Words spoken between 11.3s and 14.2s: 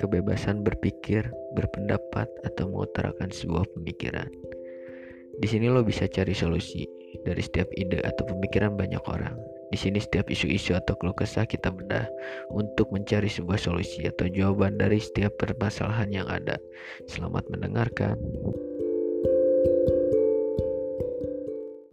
kita bedah untuk mencari sebuah solusi